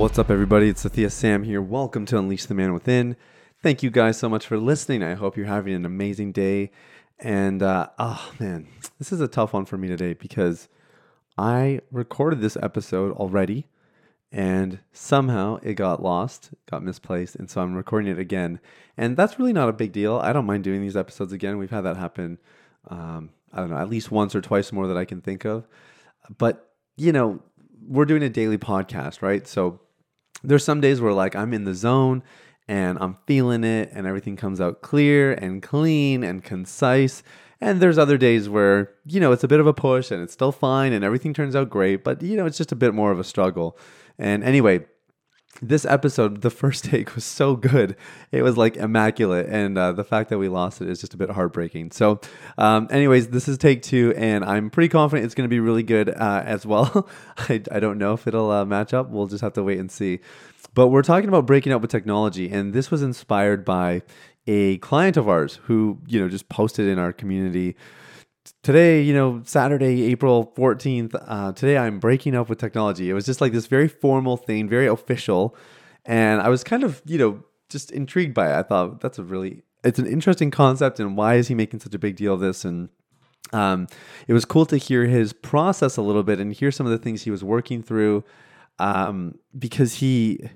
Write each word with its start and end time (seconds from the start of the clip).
What's 0.00 0.18
up, 0.18 0.30
everybody? 0.30 0.70
It's 0.70 0.82
Sathiya 0.82 1.12
Sam 1.12 1.42
here. 1.42 1.60
Welcome 1.60 2.06
to 2.06 2.16
Unleash 2.16 2.46
the 2.46 2.54
Man 2.54 2.72
Within. 2.72 3.16
Thank 3.62 3.82
you 3.82 3.90
guys 3.90 4.18
so 4.18 4.30
much 4.30 4.46
for 4.46 4.56
listening. 4.56 5.02
I 5.02 5.12
hope 5.12 5.36
you're 5.36 5.44
having 5.44 5.74
an 5.74 5.84
amazing 5.84 6.32
day. 6.32 6.70
And 7.18 7.62
uh, 7.62 7.88
oh 7.98 8.32
man, 8.40 8.66
this 8.98 9.12
is 9.12 9.20
a 9.20 9.28
tough 9.28 9.52
one 9.52 9.66
for 9.66 9.76
me 9.76 9.88
today 9.88 10.14
because 10.14 10.70
I 11.36 11.80
recorded 11.92 12.40
this 12.40 12.56
episode 12.62 13.12
already 13.12 13.66
and 14.32 14.78
somehow 14.90 15.58
it 15.62 15.74
got 15.74 16.02
lost, 16.02 16.48
got 16.70 16.82
misplaced. 16.82 17.36
And 17.36 17.50
so 17.50 17.60
I'm 17.60 17.74
recording 17.74 18.10
it 18.10 18.18
again. 18.18 18.58
And 18.96 19.18
that's 19.18 19.38
really 19.38 19.52
not 19.52 19.68
a 19.68 19.74
big 19.74 19.92
deal. 19.92 20.16
I 20.16 20.32
don't 20.32 20.46
mind 20.46 20.64
doing 20.64 20.80
these 20.80 20.96
episodes 20.96 21.34
again. 21.34 21.58
We've 21.58 21.70
had 21.70 21.82
that 21.82 21.98
happen, 21.98 22.38
um, 22.88 23.28
I 23.52 23.60
don't 23.60 23.68
know, 23.68 23.76
at 23.76 23.90
least 23.90 24.10
once 24.10 24.34
or 24.34 24.40
twice 24.40 24.72
more 24.72 24.86
that 24.86 24.96
I 24.96 25.04
can 25.04 25.20
think 25.20 25.44
of. 25.44 25.68
But, 26.38 26.70
you 26.96 27.12
know, 27.12 27.42
we're 27.86 28.06
doing 28.06 28.22
a 28.22 28.30
daily 28.30 28.56
podcast, 28.56 29.20
right? 29.20 29.46
So 29.46 29.78
there's 30.42 30.64
some 30.64 30.80
days 30.80 31.00
where 31.00 31.12
like 31.12 31.34
I'm 31.36 31.52
in 31.52 31.64
the 31.64 31.74
zone 31.74 32.22
and 32.68 32.98
I'm 33.00 33.16
feeling 33.26 33.64
it 33.64 33.90
and 33.92 34.06
everything 34.06 34.36
comes 34.36 34.60
out 34.60 34.82
clear 34.82 35.32
and 35.32 35.62
clean 35.62 36.22
and 36.22 36.42
concise. 36.42 37.22
And 37.60 37.80
there's 37.80 37.98
other 37.98 38.16
days 38.16 38.48
where, 38.48 38.92
you 39.04 39.20
know, 39.20 39.32
it's 39.32 39.44
a 39.44 39.48
bit 39.48 39.60
of 39.60 39.66
a 39.66 39.74
push 39.74 40.10
and 40.10 40.22
it's 40.22 40.32
still 40.32 40.52
fine 40.52 40.92
and 40.92 41.04
everything 41.04 41.34
turns 41.34 41.54
out 41.54 41.68
great, 41.68 42.04
but 42.04 42.22
you 42.22 42.36
know, 42.36 42.46
it's 42.46 42.56
just 42.56 42.72
a 42.72 42.76
bit 42.76 42.94
more 42.94 43.10
of 43.10 43.18
a 43.18 43.24
struggle. 43.24 43.76
And 44.18 44.42
anyway, 44.44 44.86
this 45.62 45.84
episode, 45.84 46.42
the 46.42 46.50
first 46.50 46.84
take 46.86 47.14
was 47.14 47.24
so 47.24 47.56
good. 47.56 47.96
It 48.32 48.42
was 48.42 48.56
like 48.56 48.76
immaculate. 48.76 49.46
And 49.48 49.76
uh, 49.76 49.92
the 49.92 50.04
fact 50.04 50.30
that 50.30 50.38
we 50.38 50.48
lost 50.48 50.80
it 50.80 50.88
is 50.88 51.00
just 51.00 51.14
a 51.14 51.16
bit 51.16 51.30
heartbreaking. 51.30 51.90
So, 51.92 52.20
um, 52.58 52.88
anyways, 52.90 53.28
this 53.28 53.48
is 53.48 53.58
take 53.58 53.82
two, 53.82 54.14
and 54.16 54.44
I'm 54.44 54.70
pretty 54.70 54.88
confident 54.88 55.24
it's 55.26 55.34
going 55.34 55.48
to 55.48 55.52
be 55.52 55.60
really 55.60 55.82
good 55.82 56.08
uh, 56.08 56.42
as 56.44 56.64
well. 56.64 57.08
I, 57.36 57.62
I, 57.70 57.80
don't 57.80 57.98
know 57.98 58.12
if 58.14 58.26
it'll 58.26 58.50
uh, 58.50 58.64
match 58.64 58.94
up. 58.94 59.10
We'll 59.10 59.26
just 59.26 59.42
have 59.42 59.54
to 59.54 59.62
wait 59.62 59.78
and 59.78 59.90
see. 59.90 60.20
But 60.74 60.88
we're 60.88 61.02
talking 61.02 61.28
about 61.28 61.46
breaking 61.46 61.72
up 61.72 61.82
with 61.82 61.90
technology, 61.90 62.50
and 62.50 62.72
this 62.72 62.90
was 62.90 63.02
inspired 63.02 63.64
by 63.64 64.02
a 64.46 64.78
client 64.78 65.16
of 65.16 65.28
ours 65.28 65.60
who, 65.64 65.98
you 66.06 66.20
know, 66.20 66.28
just 66.28 66.48
posted 66.48 66.88
in 66.88 66.98
our 66.98 67.12
community 67.12 67.76
today, 68.62 69.02
you 69.02 69.14
know, 69.14 69.42
Saturday, 69.44 70.04
April 70.04 70.52
14th, 70.56 71.14
uh, 71.26 71.52
today 71.52 71.78
I'm 71.78 71.98
breaking 71.98 72.34
up 72.34 72.48
with 72.48 72.58
technology. 72.58 73.10
It 73.10 73.14
was 73.14 73.26
just 73.26 73.40
like 73.40 73.52
this 73.52 73.66
very 73.66 73.88
formal 73.88 74.36
thing, 74.36 74.68
very 74.68 74.86
official. 74.86 75.56
And 76.04 76.40
I 76.40 76.48
was 76.48 76.64
kind 76.64 76.84
of, 76.84 77.02
you 77.04 77.18
know, 77.18 77.44
just 77.68 77.90
intrigued 77.90 78.34
by 78.34 78.52
it. 78.52 78.58
I 78.58 78.62
thought 78.62 79.00
that's 79.00 79.18
a 79.18 79.22
really, 79.22 79.62
it's 79.84 79.98
an 79.98 80.06
interesting 80.06 80.50
concept. 80.50 81.00
And 81.00 81.16
why 81.16 81.34
is 81.36 81.48
he 81.48 81.54
making 81.54 81.80
such 81.80 81.94
a 81.94 81.98
big 81.98 82.16
deal 82.16 82.34
of 82.34 82.40
this? 82.40 82.64
And 82.64 82.88
um, 83.52 83.86
it 84.28 84.32
was 84.32 84.44
cool 84.44 84.66
to 84.66 84.76
hear 84.76 85.06
his 85.06 85.32
process 85.32 85.96
a 85.96 86.02
little 86.02 86.22
bit 86.22 86.38
and 86.38 86.52
hear 86.52 86.70
some 86.70 86.86
of 86.86 86.92
the 86.92 86.98
things 86.98 87.22
he 87.22 87.30
was 87.30 87.44
working 87.44 87.82
through 87.82 88.24
um, 88.78 89.38
because 89.58 89.94
he, 89.94 90.48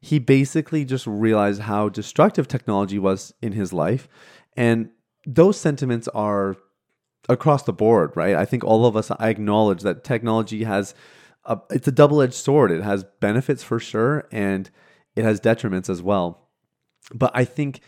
he 0.00 0.18
basically 0.18 0.84
just 0.84 1.06
realized 1.06 1.62
how 1.62 1.88
destructive 1.88 2.48
technology 2.48 2.98
was 2.98 3.34
in 3.42 3.52
his 3.52 3.72
life. 3.72 4.08
And 4.56 4.90
those 5.26 5.60
sentiments 5.60 6.08
are 6.08 6.56
across 7.28 7.62
the 7.62 7.72
board, 7.72 8.12
right? 8.16 8.34
I 8.34 8.44
think 8.44 8.64
all 8.64 8.86
of 8.86 8.96
us 8.96 9.10
I 9.18 9.28
acknowledge 9.28 9.82
that 9.82 10.04
technology 10.04 10.64
has 10.64 10.94
a, 11.44 11.58
it's 11.70 11.88
a 11.88 11.92
double-edged 11.92 12.34
sword. 12.34 12.70
It 12.70 12.82
has 12.82 13.04
benefits 13.20 13.62
for 13.62 13.78
sure 13.78 14.26
and 14.30 14.70
it 15.16 15.24
has 15.24 15.40
detriments 15.40 15.88
as 15.88 16.02
well. 16.02 16.48
But 17.12 17.32
I 17.34 17.44
think 17.44 17.80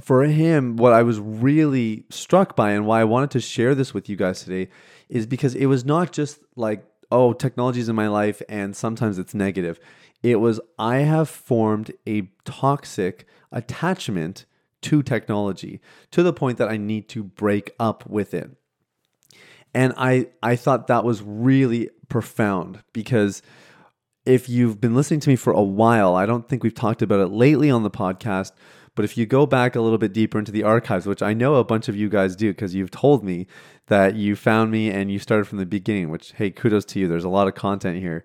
for 0.00 0.24
him 0.24 0.76
what 0.76 0.92
I 0.92 1.02
was 1.02 1.20
really 1.20 2.04
struck 2.10 2.56
by 2.56 2.72
and 2.72 2.86
why 2.86 3.00
I 3.00 3.04
wanted 3.04 3.30
to 3.32 3.40
share 3.40 3.74
this 3.74 3.94
with 3.94 4.08
you 4.08 4.16
guys 4.16 4.42
today 4.42 4.70
is 5.08 5.26
because 5.26 5.54
it 5.54 5.66
was 5.66 5.84
not 5.84 6.12
just 6.12 6.40
like 6.56 6.84
oh 7.12 7.32
technology 7.32 7.80
is 7.80 7.88
in 7.88 7.94
my 7.94 8.08
life 8.08 8.42
and 8.48 8.74
sometimes 8.74 9.18
it's 9.18 9.34
negative. 9.34 9.78
It 10.22 10.36
was 10.36 10.60
I 10.78 10.98
have 10.98 11.28
formed 11.28 11.92
a 12.06 12.30
toxic 12.44 13.26
attachment 13.52 14.46
to 14.84 15.02
technology 15.02 15.80
to 16.10 16.22
the 16.22 16.32
point 16.32 16.58
that 16.58 16.68
I 16.68 16.76
need 16.76 17.08
to 17.10 17.24
break 17.24 17.72
up 17.78 18.06
with 18.08 18.34
it. 18.34 18.50
And 19.74 19.92
I, 19.96 20.28
I 20.42 20.56
thought 20.56 20.86
that 20.86 21.04
was 21.04 21.22
really 21.22 21.90
profound 22.08 22.82
because 22.92 23.42
if 24.24 24.48
you've 24.48 24.80
been 24.80 24.94
listening 24.94 25.20
to 25.20 25.28
me 25.28 25.36
for 25.36 25.52
a 25.52 25.62
while, 25.62 26.14
I 26.14 26.26
don't 26.26 26.48
think 26.48 26.62
we've 26.62 26.74
talked 26.74 27.02
about 27.02 27.20
it 27.20 27.28
lately 27.28 27.70
on 27.70 27.82
the 27.82 27.90
podcast. 27.90 28.52
But 28.94 29.04
if 29.04 29.18
you 29.18 29.26
go 29.26 29.44
back 29.44 29.74
a 29.74 29.80
little 29.80 29.98
bit 29.98 30.12
deeper 30.12 30.38
into 30.38 30.52
the 30.52 30.62
archives, 30.62 31.06
which 31.06 31.22
I 31.22 31.34
know 31.34 31.56
a 31.56 31.64
bunch 31.64 31.88
of 31.88 31.96
you 31.96 32.08
guys 32.08 32.36
do 32.36 32.52
because 32.52 32.74
you've 32.74 32.92
told 32.92 33.24
me 33.24 33.48
that 33.88 34.14
you 34.14 34.36
found 34.36 34.70
me 34.70 34.90
and 34.90 35.10
you 35.10 35.18
started 35.18 35.46
from 35.46 35.58
the 35.58 35.66
beginning, 35.66 36.10
which, 36.10 36.32
hey, 36.32 36.50
kudos 36.50 36.84
to 36.86 37.00
you. 37.00 37.08
There's 37.08 37.24
a 37.24 37.28
lot 37.28 37.48
of 37.48 37.54
content 37.54 37.98
here. 37.98 38.22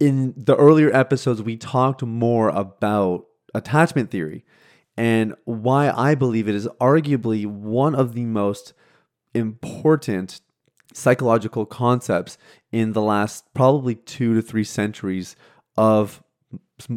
In 0.00 0.32
the 0.36 0.56
earlier 0.56 0.94
episodes, 0.94 1.42
we 1.42 1.56
talked 1.56 2.02
more 2.02 2.48
about 2.48 3.26
attachment 3.54 4.10
theory 4.10 4.44
and 4.96 5.34
why 5.44 5.90
I 5.90 6.14
believe 6.14 6.48
it 6.48 6.54
is 6.54 6.68
arguably 6.80 7.46
one 7.46 7.94
of 7.94 8.14
the 8.14 8.24
most 8.24 8.72
important 9.34 10.40
psychological 10.94 11.66
concepts 11.66 12.38
in 12.72 12.92
the 12.92 13.02
last 13.02 13.44
probably 13.54 13.94
two 13.94 14.34
to 14.34 14.42
three 14.42 14.64
centuries 14.64 15.36
of 15.76 16.22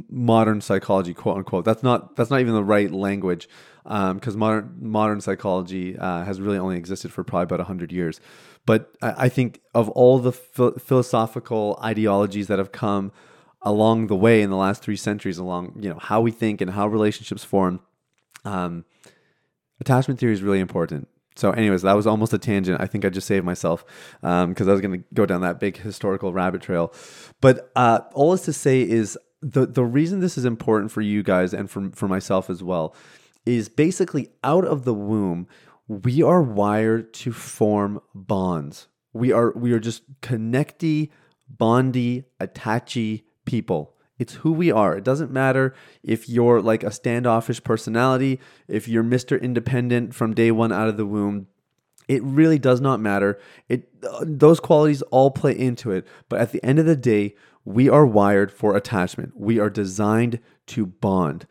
modern 0.09 0.61
psychology, 0.61 1.13
quote 1.13 1.37
unquote. 1.37 1.65
That's 1.65 1.83
not 1.83 2.15
that's 2.15 2.29
not 2.29 2.39
even 2.39 2.53
the 2.53 2.63
right 2.63 2.91
language, 2.91 3.47
because 3.83 4.33
um, 4.33 4.39
modern 4.39 4.75
modern 4.79 5.21
psychology 5.21 5.97
uh, 5.97 6.23
has 6.23 6.41
really 6.41 6.57
only 6.57 6.77
existed 6.77 7.11
for 7.11 7.23
probably 7.23 7.55
about 7.55 7.65
hundred 7.65 7.91
years. 7.91 8.19
But 8.65 8.91
I, 9.01 9.25
I, 9.25 9.29
think 9.29 9.61
of 9.73 9.89
all 9.89 10.19
the 10.19 10.31
philosophical 10.31 11.79
ideologies 11.83 12.47
that 12.47 12.59
have 12.59 12.71
come 12.71 13.11
along 13.61 14.07
the 14.07 14.15
way 14.15 14.41
in 14.41 14.49
the 14.49 14.55
last 14.55 14.81
three 14.83 14.95
centuries, 14.95 15.37
along 15.37 15.77
you 15.79 15.89
know 15.89 15.99
how 15.99 16.21
we 16.21 16.31
think 16.31 16.61
and 16.61 16.71
how 16.71 16.87
relationships 16.87 17.43
form, 17.43 17.79
um, 18.49 18.85
attachment 19.79 20.19
theory 20.19 20.33
is 20.33 20.41
really 20.41 20.59
important. 20.59 21.07
So, 21.35 21.51
anyways, 21.51 21.83
that 21.83 21.95
was 21.95 22.05
almost 22.05 22.33
a 22.33 22.37
tangent. 22.37 22.81
I 22.81 22.85
think 22.85 23.05
I 23.05 23.09
just 23.09 23.27
saved 23.27 23.45
myself 23.45 23.85
because 24.21 24.43
um, 24.43 24.55
I 24.69 24.71
was 24.71 24.81
going 24.81 24.99
to 24.99 25.05
go 25.13 25.25
down 25.25 25.41
that 25.41 25.59
big 25.59 25.77
historical 25.77 26.33
rabbit 26.33 26.61
trail. 26.61 26.93
But 27.39 27.71
uh, 27.75 28.01
all 28.13 28.33
is 28.33 28.41
to 28.41 28.53
say 28.53 28.81
is 28.81 29.17
the 29.41 29.65
the 29.65 29.85
reason 29.85 30.19
this 30.19 30.37
is 30.37 30.43
important 30.43 30.91
for 30.91 31.01
you 31.01 31.23
guys 31.23 31.53
and 31.53 31.69
for 31.71 31.91
for 31.91 32.09
myself 32.09 32.49
as 32.49 32.61
well 32.61 32.93
is 33.45 33.69
basically 33.69 34.27
out 34.43 34.65
of 34.65 34.83
the 34.83 34.93
womb 34.93 35.47
we 35.89 36.21
are 36.21 36.41
wired 36.41 37.13
to 37.15 37.33
form 37.33 37.99
bonds. 38.13 38.87
We 39.11 39.31
are 39.33 39.51
we 39.55 39.73
are 39.73 39.79
just 39.79 40.21
connecty, 40.21 41.09
bondy, 41.49 42.25
attachy 42.39 43.25
people. 43.45 43.95
It's 44.19 44.35
who 44.35 44.51
we 44.51 44.71
are. 44.71 44.97
It 44.97 45.03
doesn't 45.03 45.31
matter 45.31 45.73
if 46.03 46.29
you're 46.29 46.61
like 46.61 46.83
a 46.83 46.91
standoffish 46.91 47.63
personality, 47.63 48.39
if 48.67 48.87
you're 48.87 49.03
Mr. 49.03 49.41
Independent 49.41 50.13
from 50.13 50.35
day 50.35 50.51
one 50.51 50.71
out 50.71 50.89
of 50.89 50.97
the 50.97 51.05
womb. 51.05 51.47
It 52.07 52.21
really 52.23 52.59
does 52.59 52.81
not 52.81 52.99
matter. 52.99 53.39
It 53.69 53.87
uh, 54.03 54.25
those 54.27 54.59
qualities 54.59 55.01
all 55.03 55.31
play 55.31 55.57
into 55.57 55.91
it, 55.91 56.05
but 56.27 56.41
at 56.41 56.51
the 56.51 56.63
end 56.65 56.79
of 56.79 56.85
the 56.85 56.95
day, 56.95 57.35
we 57.65 57.87
are 57.87 58.05
wired 58.05 58.51
for 58.51 58.75
attachment. 58.75 59.33
We 59.35 59.59
are 59.59 59.69
designed 59.69 60.39
to 60.67 60.85
bond. 60.85 61.47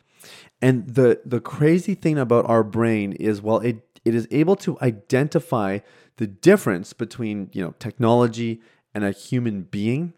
And 0.61 0.89
the 0.89 1.21
the 1.25 1.41
crazy 1.41 1.95
thing 1.95 2.19
about 2.19 2.49
our 2.51 2.65
brain 2.65 3.13
is 3.13 3.41
well 3.41 3.59
it 3.59 3.89
it 4.05 4.15
is 4.15 4.27
able 4.31 4.57
to 4.57 4.79
identify 4.81 5.79
the 6.17 6.27
difference 6.27 6.93
between, 6.93 7.51
you 7.53 7.63
know, 7.63 7.75
technology 7.79 8.61
and 8.95 9.05
a 9.05 9.13
human 9.13 9.63
being. 9.63 10.15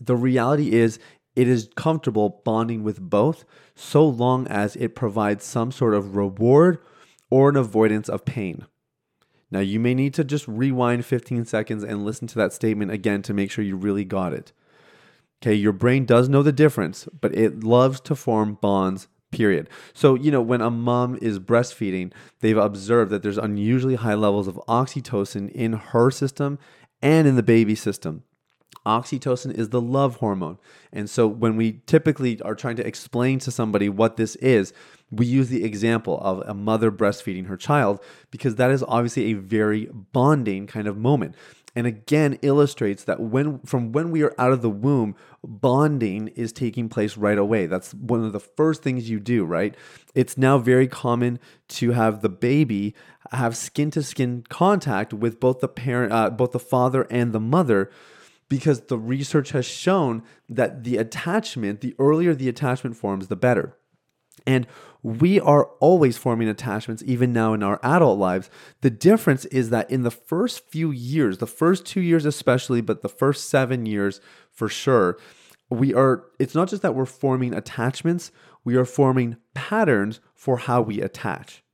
The 0.00 0.16
reality 0.16 0.72
is 0.72 0.98
it 1.34 1.48
is 1.48 1.70
comfortable 1.76 2.40
bonding 2.44 2.82
with 2.82 3.00
both 3.00 3.44
so 3.74 4.06
long 4.06 4.46
as 4.48 4.76
it 4.76 4.94
provides 4.94 5.44
some 5.44 5.72
sort 5.72 5.94
of 5.94 6.16
reward 6.16 6.78
or 7.30 7.48
an 7.48 7.56
avoidance 7.56 8.08
of 8.08 8.24
pain. 8.24 8.66
Now, 9.50 9.60
you 9.60 9.78
may 9.78 9.94
need 9.94 10.14
to 10.14 10.24
just 10.24 10.48
rewind 10.48 11.04
15 11.04 11.44
seconds 11.44 11.84
and 11.84 12.04
listen 12.04 12.26
to 12.28 12.36
that 12.36 12.52
statement 12.52 12.90
again 12.90 13.22
to 13.22 13.34
make 13.34 13.50
sure 13.50 13.64
you 13.64 13.76
really 13.76 14.04
got 14.04 14.32
it. 14.32 14.52
Okay, 15.42 15.54
your 15.54 15.72
brain 15.72 16.06
does 16.06 16.28
know 16.28 16.42
the 16.42 16.52
difference, 16.52 17.08
but 17.20 17.34
it 17.34 17.64
loves 17.64 18.00
to 18.00 18.14
form 18.14 18.58
bonds, 18.60 19.08
period. 19.30 19.68
So, 19.92 20.14
you 20.14 20.30
know, 20.30 20.40
when 20.40 20.60
a 20.60 20.70
mom 20.70 21.18
is 21.20 21.38
breastfeeding, 21.38 22.12
they've 22.40 22.56
observed 22.56 23.10
that 23.10 23.22
there's 23.22 23.38
unusually 23.38 23.96
high 23.96 24.14
levels 24.14 24.46
of 24.46 24.60
oxytocin 24.68 25.50
in 25.50 25.72
her 25.72 26.10
system 26.10 26.58
and 27.02 27.26
in 27.26 27.36
the 27.36 27.42
baby 27.42 27.74
system. 27.74 28.22
Oxytocin 28.86 29.54
is 29.54 29.68
the 29.68 29.80
love 29.80 30.16
hormone. 30.16 30.58
And 30.92 31.08
so 31.08 31.26
when 31.26 31.56
we 31.56 31.82
typically 31.86 32.40
are 32.42 32.54
trying 32.54 32.76
to 32.76 32.86
explain 32.86 33.38
to 33.40 33.50
somebody 33.50 33.88
what 33.88 34.16
this 34.16 34.36
is, 34.36 34.72
we 35.10 35.26
use 35.26 35.48
the 35.48 35.64
example 35.64 36.18
of 36.20 36.42
a 36.48 36.54
mother 36.54 36.90
breastfeeding 36.90 37.46
her 37.46 37.56
child 37.56 38.00
because 38.30 38.56
that 38.56 38.70
is 38.70 38.82
obviously 38.88 39.30
a 39.30 39.34
very 39.34 39.88
bonding 40.12 40.66
kind 40.66 40.88
of 40.88 40.96
moment. 40.96 41.36
And 41.74 41.86
again 41.86 42.38
illustrates 42.42 43.04
that 43.04 43.20
when 43.20 43.60
from 43.60 43.92
when 43.92 44.10
we 44.10 44.22
are 44.22 44.34
out 44.36 44.52
of 44.52 44.60
the 44.60 44.70
womb, 44.70 45.16
bonding 45.42 46.28
is 46.28 46.52
taking 46.52 46.88
place 46.88 47.16
right 47.16 47.38
away. 47.38 47.66
That's 47.66 47.94
one 47.94 48.24
of 48.24 48.32
the 48.32 48.40
first 48.40 48.82
things 48.82 49.08
you 49.08 49.18
do, 49.18 49.44
right? 49.44 49.74
It's 50.14 50.36
now 50.36 50.58
very 50.58 50.86
common 50.86 51.38
to 51.68 51.92
have 51.92 52.20
the 52.20 52.28
baby 52.28 52.94
have 53.30 53.56
skin 53.56 53.90
to 53.92 54.02
skin 54.02 54.44
contact 54.48 55.14
with 55.14 55.40
both 55.40 55.60
the 55.60 55.68
parent, 55.68 56.12
uh, 56.12 56.28
both 56.28 56.52
the 56.52 56.58
father 56.58 57.06
and 57.10 57.32
the 57.32 57.40
mother 57.40 57.90
because 58.52 58.82
the 58.82 58.98
research 58.98 59.52
has 59.52 59.64
shown 59.64 60.22
that 60.46 60.84
the 60.84 60.98
attachment, 60.98 61.80
the 61.80 61.94
earlier 61.98 62.34
the 62.34 62.50
attachment 62.50 62.94
forms, 62.94 63.28
the 63.28 63.34
better. 63.34 63.78
And 64.46 64.66
we 65.02 65.40
are 65.40 65.70
always 65.80 66.18
forming 66.18 66.48
attachments, 66.48 67.02
even 67.06 67.32
now 67.32 67.54
in 67.54 67.62
our 67.62 67.80
adult 67.82 68.18
lives. 68.18 68.50
The 68.82 68.90
difference 68.90 69.46
is 69.46 69.70
that 69.70 69.90
in 69.90 70.02
the 70.02 70.10
first 70.10 70.68
few 70.68 70.90
years, 70.90 71.38
the 71.38 71.46
first 71.46 71.86
two 71.86 72.02
years 72.02 72.26
especially, 72.26 72.82
but 72.82 73.00
the 73.00 73.08
first 73.08 73.48
seven 73.48 73.86
years 73.86 74.20
for 74.50 74.68
sure, 74.68 75.16
we 75.70 75.94
are, 75.94 76.26
it's 76.38 76.54
not 76.54 76.68
just 76.68 76.82
that 76.82 76.94
we're 76.94 77.06
forming 77.06 77.54
attachments, 77.54 78.32
we 78.64 78.76
are 78.76 78.84
forming 78.84 79.38
patterns 79.54 80.20
for 80.34 80.58
how 80.58 80.82
we 80.82 81.00
attach. 81.00 81.64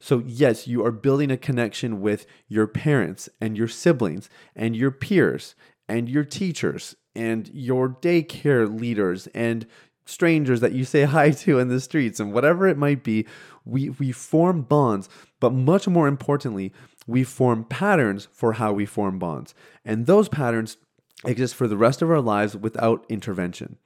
So, 0.00 0.22
yes, 0.26 0.66
you 0.66 0.84
are 0.84 0.92
building 0.92 1.30
a 1.30 1.36
connection 1.36 2.00
with 2.00 2.26
your 2.48 2.66
parents 2.66 3.28
and 3.40 3.56
your 3.56 3.68
siblings 3.68 4.30
and 4.54 4.76
your 4.76 4.90
peers 4.90 5.54
and 5.88 6.08
your 6.08 6.24
teachers 6.24 6.94
and 7.14 7.50
your 7.52 7.88
daycare 7.88 8.80
leaders 8.80 9.26
and 9.28 9.66
strangers 10.04 10.60
that 10.60 10.72
you 10.72 10.84
say 10.84 11.02
hi 11.04 11.30
to 11.30 11.58
in 11.58 11.68
the 11.68 11.80
streets 11.80 12.20
and 12.20 12.32
whatever 12.32 12.66
it 12.66 12.78
might 12.78 13.02
be. 13.02 13.26
We, 13.64 13.90
we 13.90 14.12
form 14.12 14.62
bonds, 14.62 15.08
but 15.40 15.52
much 15.52 15.86
more 15.88 16.08
importantly, 16.08 16.72
we 17.06 17.24
form 17.24 17.64
patterns 17.64 18.28
for 18.32 18.54
how 18.54 18.72
we 18.72 18.86
form 18.86 19.18
bonds. 19.18 19.54
And 19.84 20.06
those 20.06 20.28
patterns 20.28 20.76
exist 21.24 21.54
for 21.54 21.66
the 21.66 21.76
rest 21.76 22.02
of 22.02 22.10
our 22.10 22.20
lives 22.20 22.56
without 22.56 23.04
intervention. 23.08 23.76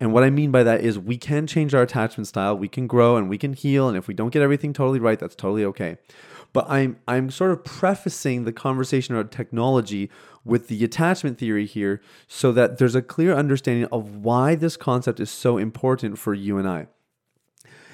And 0.00 0.12
what 0.12 0.24
I 0.24 0.30
mean 0.30 0.50
by 0.50 0.64
that 0.64 0.80
is 0.80 0.98
we 0.98 1.16
can 1.16 1.46
change 1.46 1.72
our 1.74 1.82
attachment 1.82 2.26
style, 2.26 2.56
we 2.56 2.68
can 2.68 2.86
grow 2.86 3.16
and 3.16 3.28
we 3.28 3.38
can 3.38 3.52
heal. 3.52 3.88
And 3.88 3.96
if 3.96 4.08
we 4.08 4.14
don't 4.14 4.32
get 4.32 4.42
everything 4.42 4.72
totally 4.72 4.98
right, 4.98 5.18
that's 5.18 5.36
totally 5.36 5.64
okay. 5.66 5.98
But 6.52 6.68
I'm 6.68 6.98
I'm 7.06 7.30
sort 7.30 7.50
of 7.52 7.64
prefacing 7.64 8.44
the 8.44 8.52
conversation 8.52 9.14
about 9.14 9.32
technology 9.32 10.10
with 10.44 10.68
the 10.68 10.84
attachment 10.84 11.38
theory 11.38 11.66
here 11.66 12.00
so 12.28 12.52
that 12.52 12.78
there's 12.78 12.94
a 12.94 13.02
clear 13.02 13.34
understanding 13.34 13.88
of 13.90 14.16
why 14.16 14.54
this 14.54 14.76
concept 14.76 15.20
is 15.20 15.30
so 15.30 15.58
important 15.58 16.18
for 16.18 16.34
you 16.34 16.58
and 16.58 16.68
I. 16.68 16.86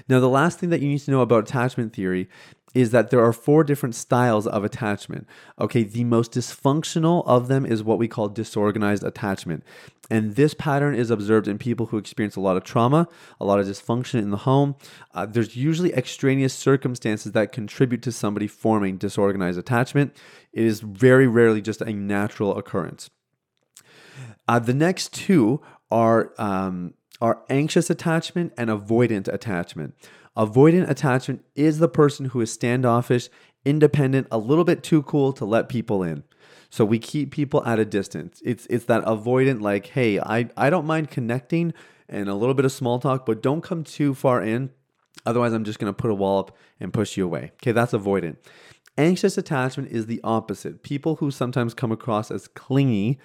Now, 0.08 0.18
the 0.18 0.28
last 0.28 0.58
thing 0.58 0.70
that 0.70 0.80
you 0.80 0.88
need 0.88 0.98
to 1.00 1.10
know 1.10 1.20
about 1.20 1.44
attachment 1.44 1.92
theory 1.92 2.28
is 2.75 2.90
that 2.93 3.11
there 3.11 3.25
are 3.25 3.32
four 3.32 3.64
different 3.64 3.94
styles 3.94 4.46
of 4.46 4.64
attachment. 4.64 5.26
Okay, 5.61 5.82
the 5.82 6.05
most 6.05 6.32
dysfunctional 6.32 7.26
of 7.26 7.49
them 7.49 7.67
is 7.67 7.82
what 7.82 7.99
we 7.99 8.08
call 8.08 8.28
disorganized 8.28 9.02
attachment. 9.02 9.64
And 10.11 10.34
this 10.34 10.55
pattern 10.55 10.94
is 10.94 11.11
observed 11.11 11.46
in 11.46 11.56
people 11.56 11.87
who 11.87 11.99
experience 11.99 12.34
a 12.34 12.40
lot 12.40 12.56
of 12.56 12.64
trauma, 12.64 13.06
a 13.40 13.44
lot 13.44 13.61
of 13.61 13.67
dysfunction 13.67 14.20
in 14.20 14.31
the 14.31 14.38
home. 14.38 14.75
Uh, 15.14 15.25
there's 15.26 15.56
usually 15.56 15.94
extraneous 15.94 16.52
circumstances 16.52 17.32
that 17.32 17.52
contribute 17.52 18.02
to 18.02 18.12
somebody 18.12 18.49
forming 18.49 18.96
disorganized 18.96 19.58
attachment. 19.58 20.16
It 20.52 20.64
is 20.64 20.81
very 20.81 21.28
rarely 21.28 21.62
just 21.62 21.81
a 21.81 21.93
natural 21.93 22.58
occurrence. 22.58 23.08
Uh, 24.49 24.58
the 24.58 24.75
next 24.75 25.14
two 25.14 25.61
are, 25.93 26.32
um, 26.38 26.94
are 27.20 27.43
anxious 27.49 27.88
attachment 27.88 28.52
and 28.56 28.69
avoidant 28.69 29.28
attachment. 29.28 29.94
Avoidant 30.36 30.88
attachment 30.88 31.44
is 31.54 31.78
the 31.78 31.88
person 31.88 32.26
who 32.26 32.40
is 32.40 32.52
standoffish, 32.52 33.28
independent, 33.64 34.28
a 34.30 34.38
little 34.38 34.64
bit 34.64 34.82
too 34.82 35.02
cool 35.02 35.32
to 35.34 35.44
let 35.44 35.68
people 35.68 36.02
in. 36.02 36.22
So 36.70 36.84
we 36.84 36.98
keep 37.00 37.32
people 37.32 37.64
at 37.66 37.80
a 37.80 37.84
distance. 37.84 38.40
It's 38.44 38.66
it's 38.66 38.84
that 38.84 39.04
avoidant 39.04 39.60
like, 39.60 39.86
hey, 39.86 40.20
I, 40.20 40.48
I 40.56 40.70
don't 40.70 40.86
mind 40.86 41.10
connecting 41.10 41.74
and 42.08 42.28
a 42.28 42.34
little 42.34 42.54
bit 42.54 42.64
of 42.64 42.72
small 42.72 43.00
talk, 43.00 43.26
but 43.26 43.42
don't 43.42 43.60
come 43.60 43.82
too 43.82 44.14
far 44.14 44.42
in. 44.42 44.70
Otherwise, 45.26 45.52
I'm 45.52 45.64
just 45.64 45.80
gonna 45.80 45.92
put 45.92 46.10
a 46.10 46.14
wall 46.14 46.38
up 46.38 46.56
and 46.78 46.92
push 46.92 47.16
you 47.16 47.24
away. 47.24 47.52
Okay, 47.56 47.72
that's 47.72 47.92
avoidant. 47.92 48.36
Anxious 48.96 49.36
attachment 49.36 49.90
is 49.90 50.06
the 50.06 50.20
opposite. 50.22 50.82
People 50.82 51.16
who 51.16 51.30
sometimes 51.30 51.74
come 51.74 51.90
across 51.90 52.30
as 52.30 52.46
clingy 52.48 53.18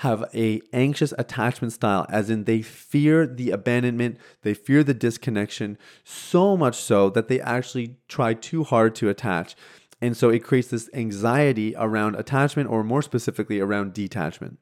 have 0.00 0.24
a 0.34 0.60
anxious 0.72 1.14
attachment 1.18 1.72
style 1.72 2.04
as 2.10 2.28
in 2.28 2.44
they 2.44 2.60
fear 2.60 3.26
the 3.26 3.50
abandonment 3.50 4.18
they 4.42 4.52
fear 4.52 4.84
the 4.84 4.92
disconnection 4.92 5.78
so 6.04 6.56
much 6.56 6.76
so 6.76 7.08
that 7.10 7.28
they 7.28 7.40
actually 7.40 7.96
try 8.08 8.34
too 8.34 8.64
hard 8.64 8.94
to 8.94 9.08
attach. 9.08 9.56
And 10.02 10.14
so 10.14 10.28
it 10.28 10.44
creates 10.44 10.68
this 10.68 10.90
anxiety 10.92 11.74
around 11.76 12.16
attachment 12.16 12.68
or 12.68 12.84
more 12.84 13.00
specifically 13.00 13.60
around 13.60 13.94
detachment. 13.94 14.58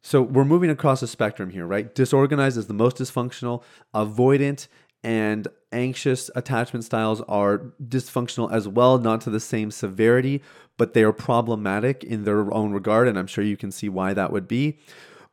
So 0.00 0.22
we're 0.22 0.44
moving 0.44 0.70
across 0.70 1.00
the 1.00 1.08
spectrum 1.08 1.50
here 1.50 1.66
right? 1.66 1.92
Disorganized 1.92 2.56
is 2.56 2.68
the 2.68 2.74
most 2.74 2.96
dysfunctional. 2.96 3.64
Avoidant 3.92 4.68
and 5.02 5.48
anxious 5.72 6.30
attachment 6.34 6.84
styles 6.84 7.20
are 7.22 7.72
dysfunctional 7.82 8.52
as 8.52 8.66
well, 8.66 8.98
not 8.98 9.20
to 9.22 9.30
the 9.30 9.40
same 9.40 9.70
severity, 9.70 10.42
but 10.76 10.94
they 10.94 11.02
are 11.02 11.12
problematic 11.12 12.02
in 12.04 12.24
their 12.24 12.52
own 12.52 12.72
regard. 12.72 13.08
And 13.08 13.18
I'm 13.18 13.26
sure 13.26 13.44
you 13.44 13.56
can 13.56 13.70
see 13.70 13.88
why 13.88 14.14
that 14.14 14.32
would 14.32 14.48
be. 14.48 14.78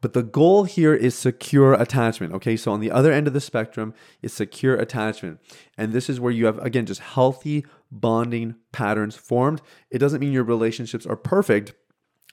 But 0.01 0.13
the 0.13 0.23
goal 0.23 0.65
here 0.65 0.93
is 0.93 1.15
secure 1.15 1.73
attachment. 1.73 2.33
Okay, 2.33 2.57
so 2.57 2.71
on 2.71 2.79
the 2.79 2.91
other 2.91 3.11
end 3.11 3.27
of 3.27 3.33
the 3.33 3.41
spectrum 3.41 3.93
is 4.21 4.33
secure 4.33 4.75
attachment. 4.75 5.39
And 5.77 5.93
this 5.93 6.09
is 6.09 6.19
where 6.19 6.31
you 6.31 6.45
have, 6.45 6.59
again, 6.59 6.85
just 6.85 7.01
healthy 7.01 7.65
bonding 7.89 8.55
patterns 8.71 9.15
formed. 9.15 9.61
It 9.89 9.99
doesn't 9.99 10.19
mean 10.19 10.31
your 10.31 10.43
relationships 10.43 11.05
are 11.05 11.15
perfect. 11.15 11.73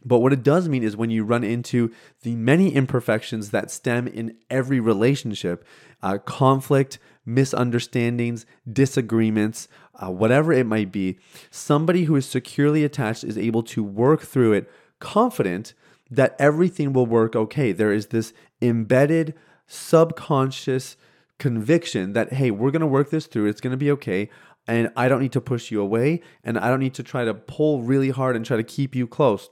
But 0.04 0.18
what 0.18 0.32
it 0.32 0.42
does 0.42 0.68
mean 0.68 0.82
is 0.82 0.96
when 0.96 1.10
you 1.10 1.24
run 1.24 1.44
into 1.44 1.92
the 2.22 2.34
many 2.34 2.74
imperfections 2.74 3.50
that 3.50 3.70
stem 3.70 4.08
in 4.08 4.36
every 4.50 4.80
relationship, 4.80 5.64
uh, 6.02 6.18
conflict, 6.18 6.98
misunderstandings, 7.24 8.46
disagreements, 8.70 9.68
uh, 10.02 10.10
whatever 10.10 10.52
it 10.52 10.66
might 10.66 10.90
be, 10.90 11.18
somebody 11.50 12.04
who 12.04 12.16
is 12.16 12.26
securely 12.26 12.84
attached 12.84 13.24
is 13.24 13.38
able 13.38 13.62
to 13.62 13.82
work 13.82 14.22
through 14.22 14.52
it 14.52 14.70
confident 14.98 15.74
that 16.10 16.36
everything 16.38 16.92
will 16.92 17.06
work 17.06 17.34
okay. 17.34 17.72
There 17.72 17.92
is 17.92 18.08
this 18.08 18.32
embedded 18.60 19.34
subconscious 19.66 20.96
conviction 21.38 22.12
that, 22.12 22.34
hey, 22.34 22.50
we're 22.50 22.70
going 22.70 22.80
to 22.80 22.86
work 22.86 23.10
this 23.10 23.26
through, 23.26 23.46
it's 23.46 23.60
going 23.60 23.72
to 23.72 23.76
be 23.76 23.90
okay. 23.90 24.30
And 24.68 24.92
I 24.96 25.08
don't 25.08 25.20
need 25.20 25.32
to 25.32 25.40
push 25.40 25.72
you 25.72 25.80
away, 25.80 26.20
and 26.44 26.56
I 26.56 26.68
don't 26.68 26.78
need 26.78 26.94
to 26.94 27.02
try 27.02 27.24
to 27.24 27.34
pull 27.34 27.82
really 27.82 28.10
hard 28.10 28.36
and 28.36 28.46
try 28.46 28.56
to 28.56 28.62
keep 28.62 28.94
you 28.94 29.08
close. 29.08 29.50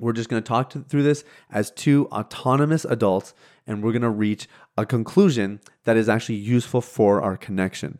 We're 0.00 0.12
just 0.12 0.28
going 0.28 0.42
to 0.42 0.46
talk 0.46 0.72
through 0.88 1.04
this 1.04 1.24
as 1.50 1.70
two 1.70 2.06
autonomous 2.06 2.84
adults, 2.84 3.34
and 3.68 3.82
we're 3.82 3.92
going 3.92 4.02
to 4.02 4.10
reach 4.10 4.48
a 4.78 4.86
conclusion 4.86 5.60
that 5.84 5.96
is 5.96 6.08
actually 6.08 6.36
useful 6.36 6.80
for 6.80 7.20
our 7.20 7.36
connection. 7.36 7.98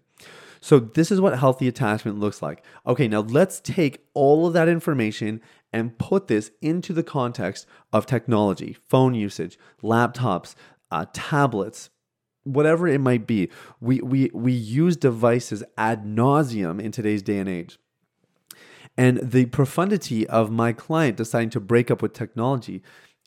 So, 0.61 0.79
this 0.79 1.13
is 1.13 1.21
what 1.21 1.39
healthy 1.39 1.69
attachment 1.69 2.19
looks 2.19 2.41
like. 2.41 2.65
Okay, 2.87 3.07
now 3.07 3.21
let's 3.21 3.61
take 3.61 4.07
all 4.15 4.47
of 4.47 4.55
that 4.55 4.69
information 4.69 5.41
and 5.73 5.99
put 5.99 6.29
this 6.29 6.51
into 6.63 6.93
the 6.93 7.03
context 7.03 7.67
of 7.93 8.07
technology, 8.07 8.77
phone 8.89 9.15
usage, 9.15 9.59
laptops, 9.83 10.55
uh, 10.91 11.07
tablets, 11.13 11.91
whatever 12.45 12.89
it 12.89 13.01
might 13.01 13.27
be. 13.27 13.51
We, 13.81 14.01
we, 14.01 14.31
we 14.33 14.53
use 14.53 14.97
devices 14.97 15.63
ad 15.77 16.05
nauseum 16.05 16.81
in 16.81 16.91
today's 16.91 17.23
day 17.23 17.39
and 17.39 17.49
age. 17.49 17.79
And 18.97 19.19
the 19.19 19.47
profundity 19.47 20.27
of 20.27 20.51
my 20.51 20.73
client 20.73 21.17
deciding 21.17 21.51
to 21.51 21.61
break 21.61 21.91
up 21.91 22.03
with 22.03 22.15
technology 22.15 22.83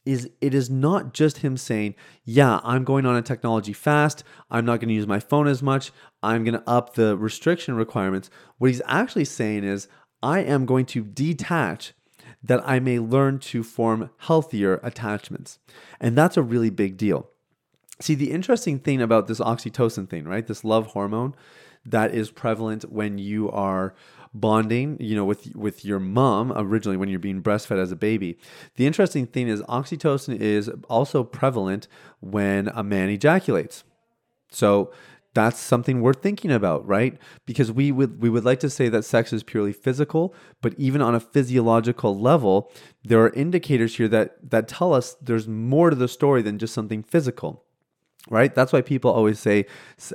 is 0.05 0.29
it 0.41 0.53
is 0.53 0.69
not 0.69 1.13
just 1.13 1.39
him 1.39 1.57
saying, 1.57 1.95
Yeah, 2.25 2.59
I'm 2.63 2.83
going 2.83 3.05
on 3.05 3.15
a 3.15 3.21
technology 3.21 3.73
fast. 3.73 4.23
I'm 4.49 4.65
not 4.65 4.79
going 4.79 4.89
to 4.89 4.95
use 4.95 5.07
my 5.07 5.19
phone 5.19 5.47
as 5.47 5.61
much. 5.61 5.91
I'm 6.23 6.43
going 6.43 6.59
to 6.59 6.69
up 6.69 6.95
the 6.95 7.15
restriction 7.17 7.75
requirements. 7.75 8.29
What 8.57 8.69
he's 8.69 8.81
actually 8.85 9.25
saying 9.25 9.63
is, 9.63 9.87
I 10.23 10.39
am 10.39 10.65
going 10.65 10.85
to 10.87 11.03
detach 11.03 11.93
that 12.43 12.67
I 12.67 12.79
may 12.79 12.99
learn 12.99 13.39
to 13.39 13.63
form 13.63 14.09
healthier 14.17 14.79
attachments. 14.83 15.59
And 15.99 16.17
that's 16.17 16.37
a 16.37 16.41
really 16.41 16.69
big 16.69 16.97
deal. 16.97 17.29
See, 17.99 18.15
the 18.15 18.31
interesting 18.31 18.79
thing 18.79 19.01
about 19.01 19.27
this 19.27 19.39
oxytocin 19.39 20.09
thing, 20.09 20.25
right? 20.25 20.45
This 20.45 20.63
love 20.63 20.87
hormone 20.87 21.35
that 21.85 22.13
is 22.13 22.31
prevalent 22.31 22.91
when 22.91 23.17
you 23.17 23.49
are 23.51 23.93
bonding, 24.33 24.97
you 24.99 25.15
know, 25.15 25.25
with 25.25 25.55
with 25.55 25.83
your 25.83 25.99
mom 25.99 26.53
originally 26.55 26.97
when 26.97 27.09
you're 27.09 27.19
being 27.19 27.41
breastfed 27.41 27.77
as 27.81 27.91
a 27.91 27.95
baby. 27.95 28.37
The 28.75 28.87
interesting 28.87 29.25
thing 29.25 29.47
is 29.47 29.61
oxytocin 29.63 30.39
is 30.39 30.69
also 30.89 31.23
prevalent 31.23 31.87
when 32.19 32.69
a 32.69 32.83
man 32.83 33.09
ejaculates. 33.09 33.83
So 34.49 34.91
that's 35.33 35.59
something 35.59 36.01
worth 36.01 36.21
thinking 36.21 36.51
about, 36.51 36.85
right? 36.85 37.17
Because 37.45 37.71
we 37.71 37.91
would 37.91 38.21
we 38.21 38.29
would 38.29 38.45
like 38.45 38.59
to 38.61 38.69
say 38.69 38.89
that 38.89 39.03
sex 39.03 39.31
is 39.31 39.43
purely 39.43 39.73
physical, 39.73 40.35
but 40.61 40.73
even 40.77 41.01
on 41.01 41.15
a 41.15 41.19
physiological 41.19 42.17
level, 42.17 42.71
there 43.03 43.21
are 43.21 43.29
indicators 43.29 43.95
here 43.95 44.07
that 44.09 44.37
that 44.49 44.67
tell 44.67 44.93
us 44.93 45.15
there's 45.21 45.47
more 45.47 45.89
to 45.89 45.95
the 45.95 46.07
story 46.07 46.41
than 46.41 46.57
just 46.57 46.73
something 46.73 47.03
physical 47.03 47.63
right? 48.29 48.53
That's 48.53 48.71
why 48.71 48.81
people 48.81 49.11
always 49.11 49.39
say 49.39 49.65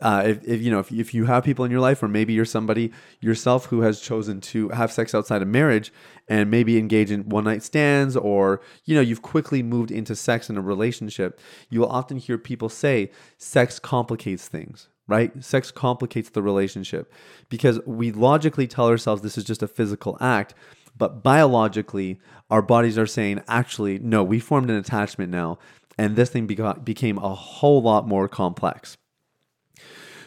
uh, 0.01 0.23
if, 0.27 0.45
if 0.45 0.63
you 0.63 0.71
know 0.71 0.79
if, 0.79 0.93
if 0.93 1.13
you 1.13 1.25
have 1.25 1.45
people 1.45 1.65
in 1.65 1.71
your 1.71 1.81
life 1.81 2.03
or 2.03 2.09
maybe 2.09 2.33
you're 2.33 2.45
somebody 2.45 2.93
yourself 3.21 3.67
who 3.67 3.81
has 3.81 4.01
chosen 4.01 4.41
to 4.43 4.69
have 4.71 4.93
sex 4.93 5.15
outside 5.15 5.43
of 5.43 5.49
marriage 5.49 5.93
and 6.29 6.51
maybe 6.51 6.79
engage 6.79 7.11
in 7.11 7.29
one 7.29 7.45
night 7.45 7.63
stands 7.63 8.17
or 8.17 8.61
you 8.85 8.95
know 8.95 9.01
you've 9.01 9.23
quickly 9.23 9.63
moved 9.63 9.91
into 9.91 10.15
sex 10.15 10.49
in 10.49 10.57
a 10.57 10.61
relationship 10.61 11.41
you 11.69 11.81
will 11.81 11.91
often 11.91 12.17
hear 12.17 12.39
people 12.39 12.69
say 12.69 13.11
sex 13.39 13.79
complicates 13.79 14.49
things 14.49 14.89
right? 15.09 15.45
Sex 15.45 15.71
complicates 15.71 16.31
the 16.31 16.43
relationship 16.43 17.13
because 17.49 17.79
we 17.87 18.11
logically 18.11 18.67
tell 18.67 18.89
ourselves 18.89 19.23
this 19.23 19.39
is 19.39 19.45
just 19.45 19.63
a 19.63 19.69
physical 19.69 20.19
act 20.21 20.53
but 20.97 21.23
biologically 21.23 22.19
our 22.51 22.63
bodies 22.63 22.99
are 22.99 23.07
saying 23.07 23.43
actually 23.49 23.99
no 23.99 24.23
we 24.25 24.41
formed 24.41 24.71
an 24.71 24.77
attachment 24.77 25.31
now 25.31 25.59
and 25.99 26.17
this 26.17 26.31
thing 26.31 26.47
beca- 26.47 26.85
became 26.85 27.19
a 27.19 27.35
whole 27.35 27.83
lot 27.83 28.07
more 28.07 28.29
complex. 28.29 28.97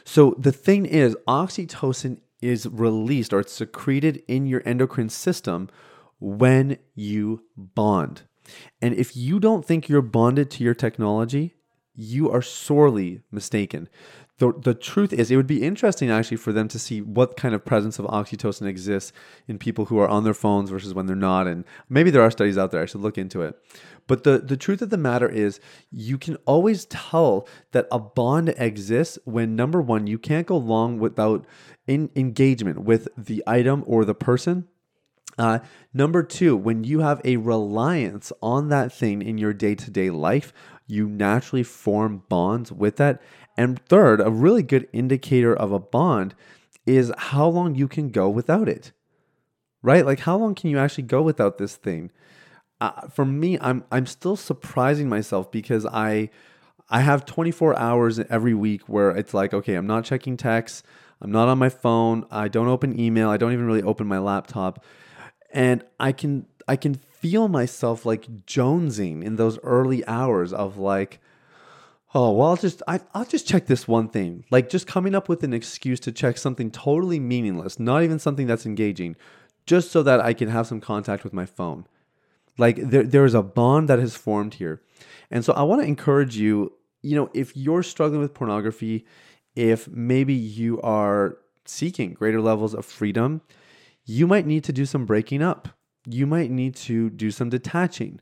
So 0.04 0.36
the 0.38 0.52
thing 0.52 0.86
is, 0.86 1.16
oxytocin 1.28 2.20
is 2.42 2.68
released 2.68 3.34
or 3.34 3.42
it's 3.42 3.54
secreted 3.54 4.24
in 4.28 4.46
your 4.48 4.62
endocrine 4.66 5.10
system 5.10 5.70
when 6.20 6.78
you 6.96 7.44
bond. 7.56 8.24
And 8.82 8.94
if 8.96 9.16
you 9.16 9.40
don't 9.40 9.66
think 9.66 9.88
you're 9.88 10.02
bonded 10.02 10.50
to 10.52 10.64
your 10.64 10.74
technology, 10.74 11.56
you 11.94 12.32
are 12.32 12.42
sorely 12.42 13.22
mistaken 13.32 13.90
the, 14.40 14.54
the 14.54 14.74
truth 14.74 15.14
is, 15.14 15.30
it 15.30 15.36
would 15.36 15.48
be 15.48 15.62
interesting 15.62 16.10
actually 16.10 16.38
for 16.38 16.54
them 16.54 16.68
to 16.70 16.80
see 16.80 17.02
what 17.02 17.38
kind 17.38 17.54
of 17.54 17.66
presence 17.66 18.00
of 18.00 18.06
oxytocin 18.06 18.68
exists 18.68 19.12
in 19.48 19.60
people 19.60 19.86
who 19.86 20.00
are 20.00 20.08
on 20.08 20.24
their 20.24 20.34
phones 20.34 20.70
versus 20.70 20.94
when 20.94 21.06
they're 21.06 21.16
not. 21.16 21.46
And 21.46 21.66
maybe 21.90 22.10
there 22.10 22.22
are 22.22 22.32
studies 22.32 22.58
out 22.58 22.72
there. 22.72 22.82
I 22.82 22.86
should 22.86 23.02
look 23.02 23.18
into 23.18 23.42
it. 23.42 23.56
But 24.08 24.24
the, 24.24 24.40
the 24.40 24.58
truth 24.58 24.82
of 24.82 24.90
the 24.90 24.98
matter 24.98 25.30
is, 25.30 25.60
you 25.92 26.18
can 26.18 26.38
always 26.46 26.86
tell 26.86 27.48
that 27.74 27.88
a 27.92 28.00
bond 28.00 28.56
exists 28.58 29.20
when 29.26 29.56
number 29.56 29.82
one, 29.82 30.08
you 30.08 30.18
can't 30.18 30.48
go 30.48 30.58
long 30.58 31.00
without 31.00 31.46
in 31.86 32.10
engagement 32.16 32.80
with 32.80 33.10
the 33.18 33.44
item 33.46 33.84
or 33.86 34.06
the 34.06 34.16
person. 34.16 34.68
Uh, 35.38 35.60
number 35.94 36.24
two, 36.24 36.56
when 36.56 36.84
you 36.84 37.00
have 37.00 37.22
a 37.24 37.38
reliance 37.38 38.32
on 38.42 38.70
that 38.70 38.92
thing 38.92 39.22
in 39.22 39.38
your 39.38 39.54
day 39.54 39.76
to 39.76 39.92
day 39.92 40.10
life, 40.10 40.54
you 40.86 41.08
naturally 41.08 41.64
form 41.64 42.24
bonds 42.30 42.72
with 42.72 42.98
that. 42.98 43.22
And 43.60 43.78
third, 43.88 44.22
a 44.22 44.32
really 44.32 44.64
good 44.64 44.88
indicator 44.94 45.54
of 45.54 45.74
a 45.74 45.80
bond 45.80 46.34
is 46.86 47.12
how 47.18 47.46
long 47.46 47.76
you 47.76 47.90
can 47.90 48.08
go 48.08 48.30
without 48.30 48.70
it. 48.70 48.94
Right? 49.82 50.06
Like 50.06 50.22
how 50.22 50.38
long 50.38 50.56
can 50.56 50.70
you 50.70 50.80
actually 50.80 51.04
go 51.04 51.22
without 51.22 51.58
this 51.58 51.76
thing? 51.76 52.10
Uh, 52.80 53.10
for 53.10 53.26
me, 53.26 53.60
I'm 53.60 53.84
I'm 53.92 54.06
still 54.06 54.38
surprising 54.38 55.10
myself 55.10 55.52
because 55.52 55.86
I 55.86 56.30
I 56.90 57.02
have 57.02 57.26
24 57.26 57.78
hours 57.78 58.20
every 58.30 58.54
week 58.54 58.84
where 58.88 59.12
it's 59.12 59.34
like, 59.34 59.54
okay, 59.54 59.76
I'm 59.76 59.86
not 59.86 60.06
checking 60.06 60.38
texts, 60.38 60.82
I'm 61.20 61.32
not 61.32 61.50
on 61.50 61.58
my 61.58 61.68
phone, 61.68 62.26
I 62.32 62.48
don't 62.48 62.70
open 62.70 62.98
email, 62.98 63.30
I 63.30 63.36
don't 63.36 63.52
even 63.52 63.66
really 63.66 63.84
open 63.84 64.08
my 64.08 64.20
laptop. 64.20 64.86
And 65.52 65.84
I 66.00 66.14
can 66.14 66.46
I 66.66 66.78
can 66.78 66.96
feel 66.96 67.50
myself 67.50 68.06
like 68.06 68.46
jonesing 68.46 69.22
in 69.22 69.36
those 69.36 69.60
early 69.64 70.08
hours 70.08 70.54
of 70.54 70.78
like 70.78 71.20
Oh 72.14 72.32
well, 72.32 72.50
I'll 72.50 72.56
just 72.56 72.82
I, 72.88 73.00
I'll 73.14 73.26
just 73.26 73.48
check 73.48 73.68
this 73.68 73.88
one 73.88 74.10
thing. 74.10 74.44
Like 74.50 74.70
just 74.70 74.88
coming 74.88 75.14
up 75.14 75.30
with 75.30 75.44
an 75.44 75.54
excuse 75.54 76.00
to 76.02 76.12
check 76.12 76.38
something 76.38 76.72
totally 76.72 77.20
meaningless, 77.20 77.80
not 77.80 78.04
even 78.04 78.18
something 78.18 78.48
that's 78.48 78.66
engaging, 78.66 79.16
just 79.66 79.92
so 79.92 80.02
that 80.04 80.20
I 80.20 80.34
can 80.34 80.50
have 80.50 80.66
some 80.66 80.82
contact 80.82 81.24
with 81.24 81.34
my 81.34 81.46
phone. 81.46 81.86
Like 82.58 82.78
there 82.78 83.04
there 83.04 83.26
is 83.26 83.36
a 83.36 83.44
bond 83.44 83.90
that 83.90 84.00
has 84.00 84.16
formed 84.16 84.56
here, 84.56 84.82
and 85.30 85.46
so 85.46 85.54
I 85.54 85.62
want 85.64 85.82
to 85.82 85.88
encourage 85.88 86.36
you. 86.36 86.74
You 87.02 87.16
know, 87.16 87.30
if 87.34 87.56
you're 87.56 87.84
struggling 87.84 88.20
with 88.20 88.34
pornography, 88.34 89.06
if 89.56 89.88
maybe 89.88 90.34
you 90.34 90.82
are 90.82 91.38
seeking 91.64 92.14
greater 92.14 92.42
levels 92.42 92.74
of 92.74 92.86
freedom, 92.86 93.42
you 94.04 94.28
might 94.28 94.46
need 94.46 94.64
to 94.66 94.74
do 94.74 94.86
some 94.86 95.06
breaking 95.06 95.42
up. 95.42 95.70
You 96.06 96.26
might 96.26 96.50
need 96.50 96.76
to 96.78 97.10
do 97.12 97.30
some 97.32 97.50
detaching, 97.50 98.20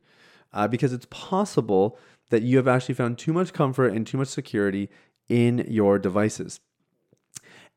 uh, 0.52 0.68
because 0.68 0.92
it's 0.92 1.06
possible 1.10 1.98
that 2.30 2.42
you 2.42 2.56
have 2.56 2.68
actually 2.68 2.94
found 2.94 3.18
too 3.18 3.32
much 3.32 3.52
comfort 3.52 3.92
and 3.92 4.06
too 4.06 4.18
much 4.18 4.28
security 4.28 4.88
in 5.28 5.64
your 5.68 5.98
devices. 5.98 6.60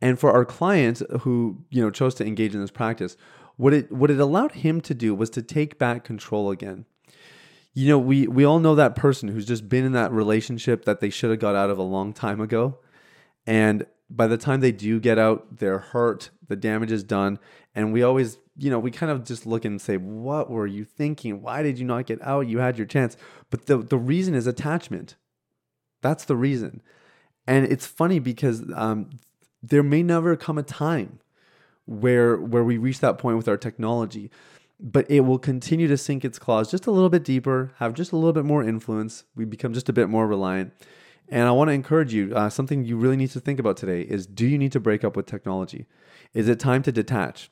And 0.01 0.20
for 0.20 0.31
our 0.31 0.46
client 0.46 1.01
who, 1.22 1.63
you 1.70 1.81
know, 1.81 1.91
chose 1.91 2.15
to 2.15 2.25
engage 2.25 2.55
in 2.55 2.62
this 2.62 2.72
practice, 2.72 3.15
what 3.58 3.74
it 3.74 3.91
what 3.91 4.10
it 4.10 4.20
allowed 4.20 4.53
him 4.53 4.81
to 4.81 4.93
do 4.93 5.13
was 5.13 5.29
to 5.31 5.41
take 5.41 5.77
back 5.77 6.03
control 6.03 6.50
again. 6.50 6.86
You 7.74 7.88
know, 7.88 8.00
we 8.00 8.27
we 8.27 8.43
all 8.43 8.60
know 8.60 8.75
that 8.75 8.96
person 8.96 9.29
who's 9.29 9.46
just 9.46 9.70
been 9.70 9.86
in 9.86 9.91
that 9.91 10.12
relationship 10.12 10.86
that 10.86 11.00
they 11.00 11.10
should 11.10 11.29
have 11.29 11.39
got 11.39 11.55
out 11.55 11.70
of 11.70 11.77
a 11.77 11.84
long 11.84 12.13
time 12.13 12.41
ago. 12.41 12.79
And 13.46 13.86
by 14.15 14.27
the 14.27 14.38
time 14.38 14.60
they 14.60 14.72
do 14.72 15.00
get 15.00 15.18
out, 15.18 15.58
they're 15.58 15.80
hurt, 15.80 16.30
the 16.48 16.56
damage 16.56 16.91
is 16.91 17.03
done, 17.03 17.39
and 17.74 17.94
we 17.94 18.03
always 18.03 18.38
you 18.58 18.70
know, 18.70 18.80
we 18.80 18.91
kind 18.91 19.12
of 19.12 19.24
just 19.24 19.46
look 19.46 19.65
and 19.65 19.82
say, 19.82 19.98
what 19.98 20.50
were 20.50 20.68
you 20.68 20.84
thinking? 20.84 21.41
Why 21.41 21.63
did 21.63 21.80
you 21.80 21.86
not 21.86 22.06
get 22.06 22.22
out? 22.22 22.48
You 22.48 22.60
had 22.60 22.77
your 22.77 22.86
chance. 22.86 23.18
But 23.50 23.65
the, 23.65 23.77
the 23.77 23.98
reason 23.98 24.36
is 24.36 24.46
attachment. 24.46 25.15
That's 26.01 26.25
the 26.25 26.36
reason. 26.36 26.82
And 27.48 27.65
it's 27.65 27.88
funny 27.88 28.20
because 28.20 28.63
um, 28.75 29.10
there 29.63 29.84
may 29.84 30.03
never 30.03 30.36
come 30.36 30.58
a 30.58 30.63
time 30.63 31.20
where 31.86 32.38
where 32.38 32.63
we 32.63 32.77
reach 32.77 33.00
that 33.00 33.18
point 33.18 33.38
with 33.38 33.48
our 33.48 33.58
technology, 33.58 34.30
but 34.80 35.10
it 35.10 35.22
will 35.22 35.39
continue 35.39 35.88
to 35.88 35.98
sink 35.98 36.24
its 36.24 36.38
claws 36.38 36.70
just 36.70 36.86
a 36.86 36.91
little 36.91 37.10
bit 37.10 37.24
deeper, 37.24 37.72
have 37.77 37.94
just 37.94 38.12
a 38.12 38.15
little 38.15 38.34
bit 38.34 38.46
more 38.46 38.63
influence. 38.63 39.24
We 39.36 39.46
become 39.46 39.74
just 39.74 39.89
a 39.89 39.94
bit 39.94 40.08
more 40.08 40.27
reliant. 40.27 40.72
And 41.31 41.47
I 41.47 41.51
want 41.51 41.69
to 41.69 41.73
encourage 41.73 42.13
you 42.13 42.35
uh, 42.35 42.50
something 42.50 42.83
you 42.83 42.97
really 42.97 43.15
need 43.15 43.31
to 43.31 43.39
think 43.39 43.59
about 43.59 43.77
today 43.77 44.01
is 44.01 44.27
do 44.27 44.45
you 44.45 44.57
need 44.57 44.73
to 44.73 44.79
break 44.79 45.03
up 45.03 45.15
with 45.15 45.25
technology? 45.25 45.88
Is 46.33 46.47
it 46.47 46.59
time 46.59 46.83
to 46.83 46.91
detach? 46.91 47.50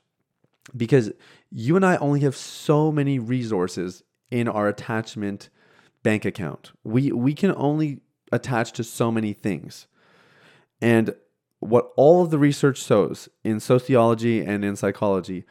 because 0.75 1.11
you 1.51 1.75
and 1.75 1.85
I 1.85 1.97
only 1.97 2.21
have 2.21 2.35
so 2.35 2.91
many 2.91 3.19
resources 3.19 4.03
in 4.31 4.47
our 4.47 4.67
attachment 4.67 5.49
bank 6.03 6.25
account. 6.25 6.71
We 6.83 7.11
we 7.11 7.33
can 7.33 7.53
only 7.55 7.99
attach 8.31 8.73
to 8.73 8.83
so 8.83 9.11
many 9.11 9.33
things. 9.33 9.87
And 10.81 11.15
what 11.59 11.91
all 11.97 12.23
of 12.23 12.29
the 12.29 12.39
research 12.39 12.81
shows 12.81 13.27
in 13.43 13.59
sociology 13.59 14.41
and 14.41 14.63
in 14.63 14.75
psychology 14.75 15.45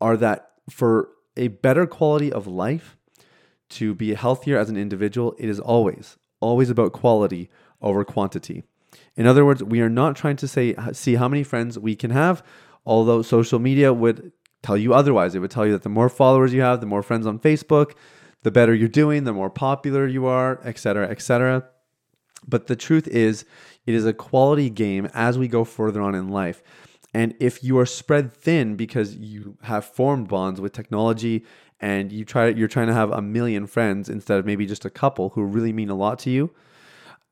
are 0.00 0.16
that 0.18 0.50
for 0.68 1.10
a 1.36 1.48
better 1.48 1.86
quality 1.86 2.32
of 2.32 2.46
life, 2.46 2.96
to 3.68 3.94
be 3.94 4.14
healthier 4.14 4.58
as 4.58 4.68
an 4.68 4.76
individual, 4.76 5.34
it 5.38 5.48
is 5.48 5.58
always, 5.58 6.16
always 6.40 6.70
about 6.70 6.92
quality 6.92 7.50
over 7.80 8.04
quantity. 8.04 8.64
In 9.16 9.26
other 9.26 9.44
words, 9.44 9.62
we 9.62 9.80
are 9.80 9.88
not 9.88 10.16
trying 10.16 10.36
to 10.36 10.48
say 10.48 10.74
see 10.92 11.16
how 11.16 11.28
many 11.28 11.42
friends 11.42 11.78
we 11.78 11.96
can 11.96 12.10
have, 12.10 12.42
although 12.84 13.22
social 13.22 13.58
media 13.58 13.92
would 13.92 14.32
tell 14.62 14.76
you 14.76 14.94
otherwise. 14.94 15.34
It 15.34 15.40
would 15.40 15.50
tell 15.50 15.66
you 15.66 15.72
that 15.72 15.82
the 15.82 15.88
more 15.88 16.08
followers 16.08 16.52
you 16.52 16.60
have, 16.62 16.80
the 16.80 16.86
more 16.86 17.02
friends 17.02 17.26
on 17.26 17.38
Facebook, 17.38 17.92
the 18.42 18.50
better 18.50 18.74
you're 18.74 18.88
doing, 18.88 19.24
the 19.24 19.32
more 19.32 19.50
popular 19.50 20.06
you 20.06 20.26
are, 20.26 20.60
etc., 20.64 21.08
etc. 21.08 21.68
But 22.46 22.66
the 22.66 22.76
truth 22.76 23.08
is, 23.08 23.44
it 23.86 23.94
is 23.94 24.06
a 24.06 24.12
quality 24.12 24.70
game 24.70 25.08
as 25.14 25.38
we 25.38 25.48
go 25.48 25.64
further 25.64 26.00
on 26.02 26.14
in 26.14 26.28
life. 26.28 26.62
And 27.14 27.34
if 27.40 27.64
you 27.64 27.78
are 27.78 27.86
spread 27.86 28.32
thin 28.32 28.76
because 28.76 29.16
you 29.16 29.56
have 29.62 29.84
formed 29.84 30.28
bonds 30.28 30.60
with 30.60 30.72
technology 30.72 31.44
and 31.80 32.12
you 32.12 32.24
try 32.24 32.48
you're 32.48 32.68
trying 32.68 32.88
to 32.88 32.94
have 32.94 33.10
a 33.10 33.22
million 33.22 33.66
friends 33.66 34.08
instead 34.08 34.38
of 34.38 34.46
maybe 34.46 34.66
just 34.66 34.84
a 34.84 34.90
couple 34.90 35.30
who 35.30 35.42
really 35.42 35.72
mean 35.72 35.88
a 35.88 35.94
lot 35.94 36.18
to 36.20 36.30
you, 36.30 36.50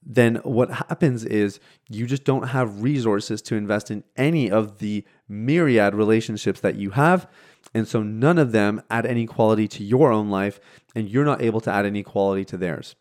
then 0.07 0.37
what 0.37 0.71
happens 0.71 1.25
is 1.25 1.61
you 1.89 2.07
just 2.07 2.25
don't 2.25 2.49
have 2.49 2.83
resources 2.83 3.41
to 3.43 3.57
invest 3.57 3.91
in 3.91 4.05
any 4.17 4.51
of 4.51 4.79
the 4.79 5.05
myriad 5.29 5.95
relationships 5.95 6.61
that 6.61 6.77
you 6.77 6.91
have. 6.91 7.27
And 7.73 7.89
so 7.89 8.03
none 8.03 8.39
of 8.39 8.53
them 8.53 8.83
add 8.91 9.07
any 9.07 9.27
quality 9.27 9.67
to 9.69 9.85
your 9.85 10.13
own 10.13 10.29
life, 10.31 10.61
and 10.95 11.09
you're 11.09 11.25
not 11.25 11.43
able 11.43 11.61
to 11.63 11.73
add 11.73 11.87
any 11.87 12.03
quality 12.03 12.45
to 12.47 12.57
theirs. 12.57 12.95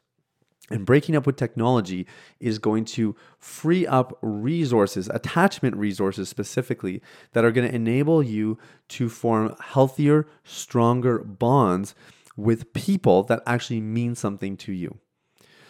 And 0.70 0.86
breaking 0.86 1.16
up 1.16 1.28
with 1.28 1.36
technology 1.36 2.08
is 2.40 2.58
going 2.58 2.86
to 2.86 3.16
free 3.38 3.86
up 3.86 4.18
resources, 4.22 5.10
attachment 5.10 5.76
resources 5.76 6.30
specifically, 6.30 7.02
that 7.34 7.44
are 7.44 7.52
going 7.52 7.68
to 7.68 7.76
enable 7.76 8.24
you 8.24 8.58
to 8.90 9.10
form 9.10 9.56
healthier, 9.60 10.26
stronger 10.46 11.20
bonds 11.20 11.94
with 12.38 12.74
people 12.74 13.24
that 13.24 13.44
actually 13.46 13.82
mean 13.82 14.16
something 14.16 14.56
to 14.58 14.72
you. 14.72 14.98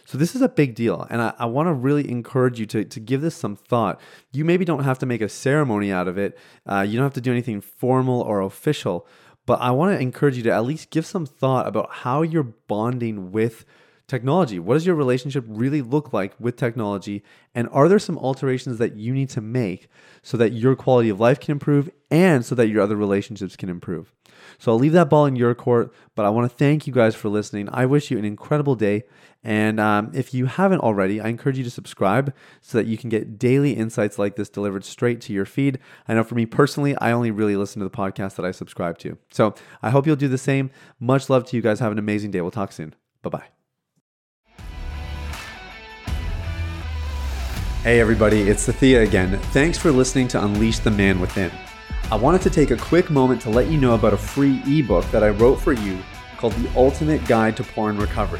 So 0.06 0.18
this 0.18 0.36
is 0.36 0.42
a 0.42 0.50
big 0.50 0.76
deal. 0.76 1.08
And 1.10 1.22
I, 1.22 1.34
I 1.40 1.46
want 1.46 1.68
to 1.68 1.74
really 1.74 2.10
encourage 2.10 2.60
you 2.60 2.66
to, 2.68 2.84
to 2.84 3.00
give 3.00 3.22
this 3.22 3.36
some 3.36 3.56
thought. 3.56 4.00
You 4.32 4.44
maybe 4.46 4.66
don't 4.66 4.84
have 4.84 5.00
to 5.00 5.06
make 5.06 5.22
a 5.22 5.30
ceremony 5.30 5.92
out 5.92 6.08
of 6.08 6.18
it. 6.18 6.38
Uh, 6.66 6.82
you 6.82 6.98
don't 6.98 7.06
have 7.06 7.14
to 7.14 7.22
do 7.22 7.32
anything 7.32 7.62
formal 7.62 8.22
or 8.22 8.42
official. 8.42 9.08
But 9.46 9.62
I 9.62 9.72
want 9.72 9.96
to 9.96 10.02
encourage 10.02 10.38
you 10.38 10.44
to 10.44 10.52
at 10.52 10.66
least 10.66 10.90
give 10.90 11.06
some 11.06 11.26
thought 11.26 11.68
about 11.68 11.90
how 11.92 12.22
you're 12.22 12.44
bonding 12.44 13.32
with 13.32 13.66
technology? 14.08 14.60
What 14.60 14.76
does 14.76 14.86
your 14.86 14.96
relationship 14.96 15.46
really 15.48 15.82
look 15.82 16.14
like 16.14 16.34
with 16.40 16.56
technology? 16.56 17.24
And 17.56 17.70
are 17.72 17.88
there 17.88 18.00
some 18.00 18.18
alterations 18.18 18.78
that 18.78 18.96
you 18.96 19.14
need 19.14 19.30
to 19.30 19.42
make 19.42 19.88
so 20.22 20.38
that 20.38 20.54
your 20.54 20.76
quality 20.76 21.10
of 21.10 21.20
life 21.20 21.40
can 21.40 21.54
improve 21.54 21.90
and 22.12 22.46
so 22.46 22.54
that 22.56 22.68
your 22.68 22.82
other 22.82 22.96
relationships 22.96 23.56
can 23.56 23.70
improve? 23.70 24.12
So 24.60 24.72
I'll 24.72 24.80
leave 24.80 24.92
that 24.94 25.10
ball 25.10 25.26
in 25.26 25.36
your 25.36 25.56
court, 25.56 25.94
but 26.16 26.26
I 26.26 26.30
want 26.30 26.50
to 26.50 26.58
thank 26.58 26.86
you 26.86 26.94
guys 26.94 27.16
for 27.16 27.30
listening. 27.30 27.70
I 27.72 27.86
wish 27.86 28.12
you 28.12 28.18
an 28.18 28.26
incredible 28.26 28.76
day. 28.76 29.04
And 29.44 29.80
um, 29.80 30.12
if 30.14 30.34
you 30.34 30.46
haven't 30.46 30.80
already, 30.80 31.20
I 31.20 31.28
encourage 31.28 31.58
you 31.58 31.64
to 31.66 31.70
subscribe 31.70 32.34
so 32.62 32.78
that 32.78 32.88
you 32.88 32.98
can 32.98 33.10
get 33.10 33.38
daily 33.38 33.74
insights 33.74 34.18
like 34.18 34.36
this 34.36 34.50
delivered 34.50 34.86
straight 34.86 35.20
to 35.22 35.34
your 35.34 35.46
feed. 35.46 35.80
I 36.08 36.14
know 36.14 36.24
for 36.24 36.36
me 36.36 36.46
personally, 36.46 36.96
I 36.98 37.12
only 37.12 37.32
really 37.32 37.56
listen 37.56 37.80
to 37.82 37.86
the 37.86 37.96
podcast 37.96 38.36
that 38.36 38.46
I 38.46 38.52
subscribe 38.52 38.98
to. 39.00 39.18
So 39.32 39.54
I 39.82 39.90
hope 39.90 40.08
you'll 40.08 40.16
do 40.16 40.30
the 40.30 40.38
same. 40.38 40.72
Much 41.00 41.30
love 41.30 41.46
to 41.48 41.56
you 41.58 41.62
guys. 41.62 41.80
Have 41.80 41.92
an 41.92 42.00
amazing 42.00 42.32
day. 42.32 42.42
We'll 42.42 42.52
talk 42.52 42.72
soon. 42.72 42.96
Bye 43.22 43.30
bye. 43.30 43.48
Hey, 47.84 48.00
everybody, 48.00 48.44
it's 48.44 48.66
Sathiya 48.66 49.04
again. 49.06 49.38
Thanks 49.52 49.78
for 49.78 49.92
listening 49.92 50.30
to 50.30 50.42
Unleash 50.42 50.80
the 50.80 50.90
Man 50.90 51.20
Within. 51.20 51.52
I 52.10 52.16
wanted 52.16 52.42
to 52.44 52.50
take 52.50 52.72
a 52.72 52.78
quick 52.78 53.10
moment 53.10 53.42
to 53.42 53.50
let 53.50 53.68
you 53.68 53.78
know 53.78 53.94
about 53.94 54.14
a 54.14 54.18
free 54.18 54.62
ebook 54.66 55.04
that 55.12 55.22
I 55.22 55.30
wrote 55.30 55.60
for 55.60 55.74
you 55.74 56.00
called 56.38 56.54
The 56.54 56.72
Ultimate 56.78 57.26
Guide 57.26 57.58
to 57.58 57.64
Porn 57.64 57.98
Recovery. 57.98 58.40